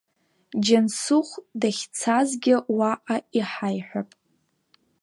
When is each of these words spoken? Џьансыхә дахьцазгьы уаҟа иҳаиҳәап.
Џьансыхә 0.65 1.35
дахьцазгьы 1.59 2.55
уаҟа 2.77 3.17
иҳаиҳәап. 3.37 4.09